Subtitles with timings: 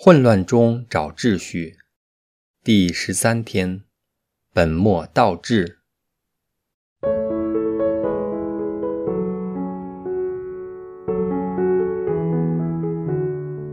[0.00, 1.76] 混乱中找秩序，
[2.62, 3.80] 第十三天，
[4.54, 5.78] 本末倒置。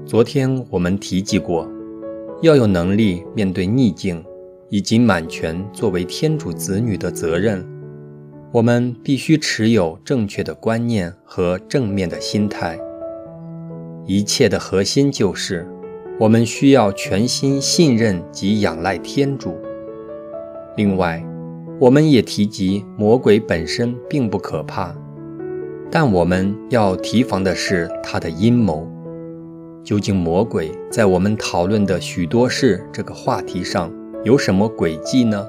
[0.08, 1.72] 昨天我们提及过，
[2.42, 4.26] 要有能力面对逆境，
[4.72, 7.64] 以及满全作为天主子女的责任，
[8.52, 12.80] 我们必须持有正确的观念和正面的心态。
[14.08, 15.70] 一切的核心就是。
[16.18, 19.58] 我们需要全心信任及仰赖天主。
[20.78, 21.22] 另外，
[21.78, 24.96] 我们也提及魔鬼本身并不可怕，
[25.92, 28.88] 但我们要提防的是他的阴谋。
[29.84, 33.92] 究竟魔鬼在我们讨论的许多事这个话题上
[34.24, 35.46] 有什么诡计呢？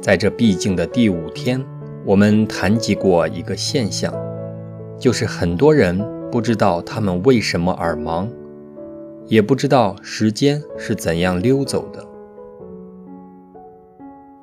[0.00, 1.60] 在这毕竟的第五天，
[2.04, 4.14] 我们谈及过一个现象，
[4.96, 6.17] 就是很多人。
[6.30, 8.28] 不知道他们为什么而忙，
[9.26, 12.04] 也不知道时间是怎样溜走的。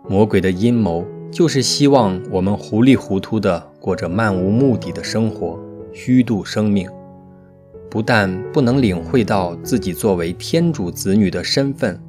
[0.08, 5.60] 魔鬼的阴谋就是希望我们糊里糊涂地过着漫无目的的生活，
[5.94, 6.90] 虚度生命。
[7.90, 12.00] 不但不能领会到自己作为天主子女的身份，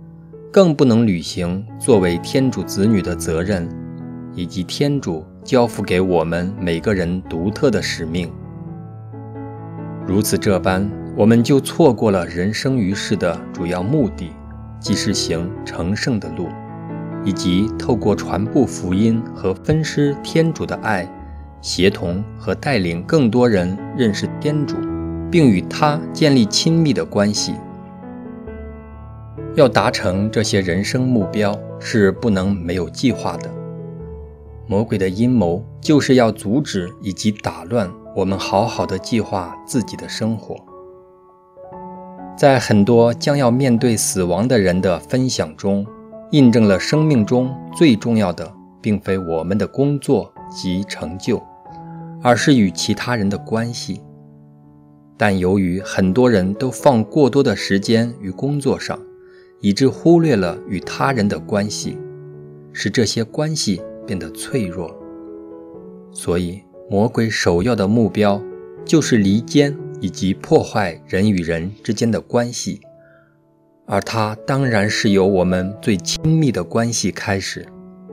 [0.50, 3.69] 更不能履行作为天主子女的责任，
[4.34, 8.32] 以及天主交付给我们每个人独特的使命。
[10.06, 14.30] 如此这般，我们就错过了人生于世的主要目的，
[14.78, 16.48] 即是行成圣的路，
[17.24, 21.08] 以及透过传播福音和分施天主的爱，
[21.60, 24.76] 协同和带领更多人认识天主，
[25.28, 27.54] 并与他建立亲密的关系。
[29.56, 33.50] 要达成这些人生目标，是不能没有计划的。
[34.69, 37.89] 魔鬼的阴谋就是要阻止以及打乱。
[38.17, 40.56] 我们好好的计划自己的生活，
[42.36, 45.87] 在很多将要面对死亡的人的分享中，
[46.33, 51.41] 印证了生命中最重要的，并非我们的工作及成就，
[52.22, 54.00] 而是与其他人的关系。
[55.16, 58.99] 但由于很多人都放过多的时间于工作上，
[59.60, 61.99] 以致忽略了与他人的关系，
[62.72, 64.97] 使这些关系变得脆弱。
[66.12, 66.62] 所以。
[66.89, 68.41] 魔鬼首要的目标
[68.84, 72.81] 就是离间以及破坏人与人之间的关系，
[73.87, 77.67] 而它当然是由我们最亲密的关系开始，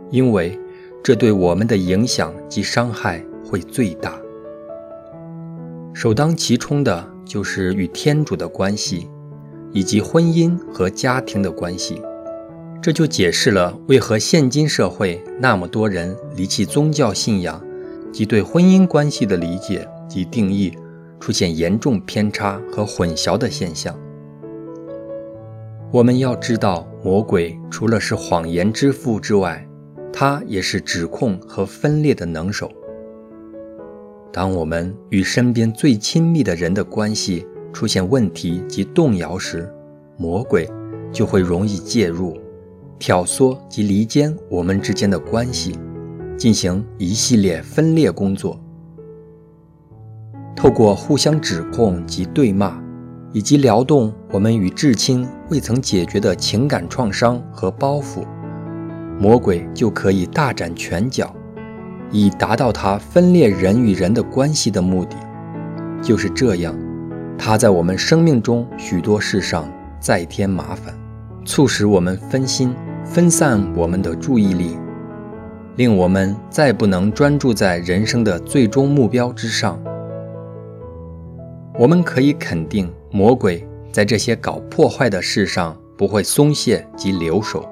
[0.09, 0.59] 因为
[1.03, 4.19] 这对我们的影响及伤害会最大。
[5.93, 9.07] 首当其冲的就是与天主的关系，
[9.71, 12.01] 以及婚姻和家庭的关系。
[12.83, 17.59] 这就解释了为何现今社会那么多人离弃宗教信仰。
[18.11, 20.71] 及对婚姻关系的理解及定义
[21.19, 23.97] 出现严重偏差和混淆的现象。
[25.91, 29.67] 我们要知道，魔鬼除了是谎言之父之外，
[30.11, 32.71] 他也是指控和分裂的能手。
[34.31, 39.67] 当我们与身边最亲密的人的关系出现问题及动摇时，
[40.17, 40.69] 魔鬼
[41.11, 42.37] 就会容易介入，
[42.99, 45.77] 挑唆及离间我们之间的关系。
[46.35, 48.59] 进行一系列分裂工作，
[50.55, 52.81] 透过互相指控及对骂，
[53.31, 58.25] 以及撩动我们与至亲未曾解决的情感创伤和包袱，
[59.19, 61.33] 魔鬼就可以大展拳脚，
[62.11, 65.15] 以达到他分裂人与人的关系的目的。
[66.01, 66.75] 就是这样，
[67.37, 70.93] 他在我们生命中许多事上再添麻烦，
[71.45, 72.73] 促使我们分心，
[73.03, 74.77] 分散我们的注意力。
[75.75, 79.81] 令我们再不能专注在人生的最终目标之上。
[81.79, 87.67] 我们可以肯定，魔鬼在这些搞破坏的事上不会松懈及留守，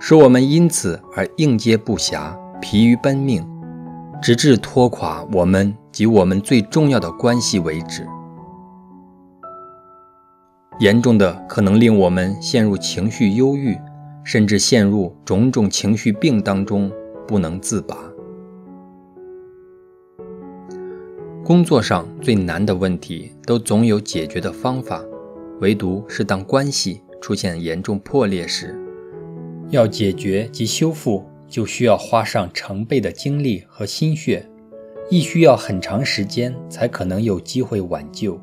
[0.00, 3.46] 使我们因此而应接不暇、疲于奔命，
[4.22, 8.06] 直至拖垮我们及我们最重要的关系为止。
[10.80, 13.78] 严重的可能令我们陷入情绪忧郁，
[14.24, 16.90] 甚至陷入种种情绪病当中。
[17.26, 17.96] 不能自拔。
[21.42, 25.02] 工作上最难的问题都总有解决的方法，
[25.62, 28.78] 唯独是当关系出现严重破裂时，
[29.70, 34.46] 要解决及修复，就需要花上成倍的精力和心血，
[35.10, 38.38] 亦需要很长时间才可能有机会挽救，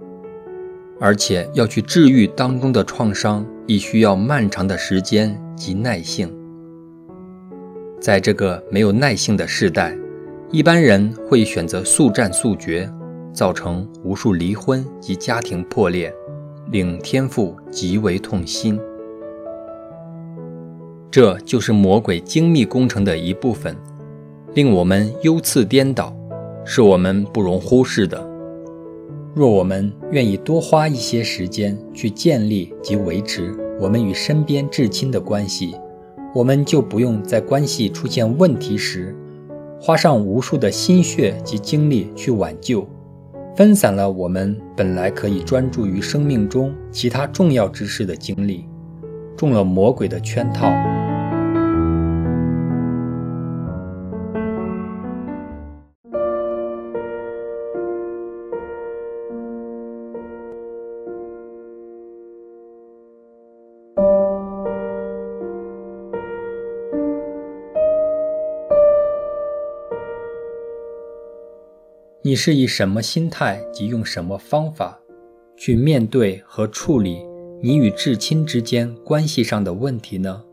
[1.03, 6.31] 而且要去治愈当中的创伤，亦需要漫长的时间及耐性。
[7.99, 9.97] 在这个没有耐性的时代，
[10.51, 12.87] 一般人会选择速战速决，
[13.33, 16.13] 造成无数离婚及家庭破裂，
[16.69, 18.79] 令天父极为痛心。
[21.09, 23.75] 这就是魔鬼精密工程的一部分，
[24.53, 26.15] 令我们优次颠倒，
[26.63, 28.30] 是我们不容忽视的。
[29.33, 35.73] 若我们愿意多花一些时间去建立及维持我们与身边至亲的关系，
[36.35, 39.15] 我们就不用在关系出现问题时，
[39.79, 42.85] 花上无数的心血及精力去挽救，
[43.55, 48.65] 分散了我们本来可以专注于生命中其他重要之事的精力，
[49.37, 50.69] 中了魔鬼的圈套。
[72.23, 74.99] 你是以什么心态及用什么方法
[75.57, 77.17] 去面对和处理
[77.63, 80.43] 你与至亲之间关系上的问题呢？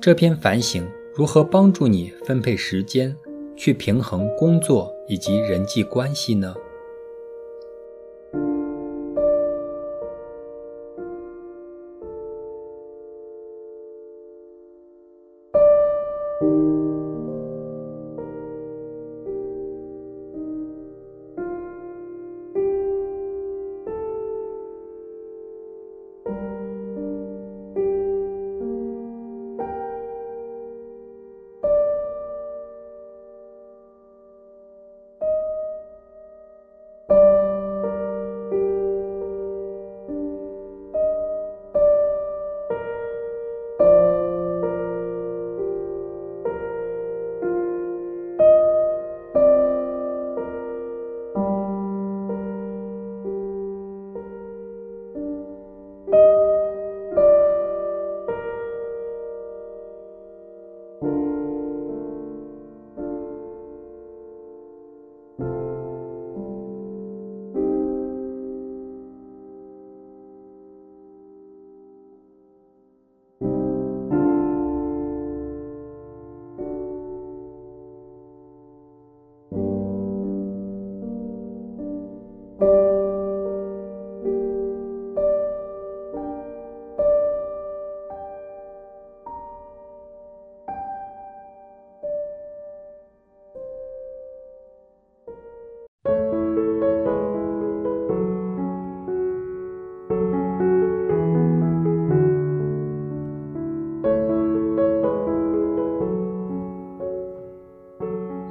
[0.00, 3.14] 这篇反省如何帮助你分配时间，
[3.54, 6.54] 去平衡工作以及人际关系呢？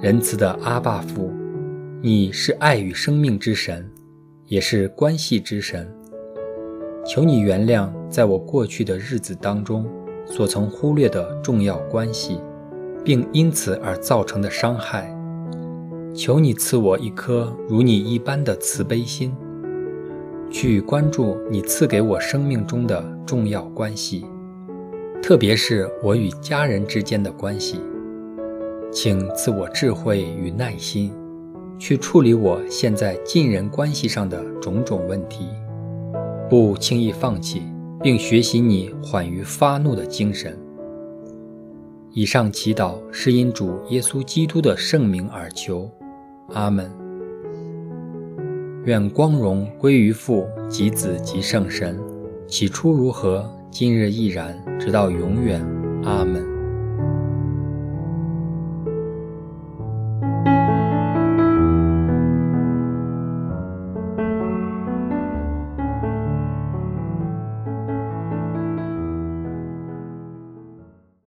[0.02, 1.30] 仁慈的阿爸父，
[2.02, 3.86] 你是爱与生命之神，
[4.46, 5.94] 也是关系之神。
[7.06, 9.86] 求你原谅在我过去的日子当中
[10.26, 12.40] 所曾忽略的重要关系，
[13.04, 15.14] 并因此而造成的伤害。
[16.16, 19.36] 求你赐我一颗如你一般的慈悲心，
[20.50, 24.26] 去关注你赐给我生命中的重要关系，
[25.22, 27.82] 特别是我与家人之间的关系。
[28.92, 31.12] 请赐我智慧与耐心，
[31.78, 35.48] 去处理我现在近人关系上的种种问题，
[36.50, 37.62] 不轻易放弃，
[38.02, 40.58] 并学习你缓于发怒的精神。
[42.12, 45.90] 以上祈祷是因主耶稣基督的圣名而求，
[46.54, 46.92] 阿门。
[48.86, 52.00] 愿光荣归于父及子及圣神，
[52.48, 55.64] 起初如何，今日亦然，直到永远。
[56.04, 56.59] 阿门。